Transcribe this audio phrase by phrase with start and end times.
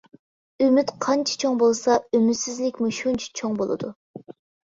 [0.63, 3.93] ئۈمىد قانچە چوڭ بولسا، ئۈمىدسىزلىكمۇ شۇنچە چوڭ بولىدۇ.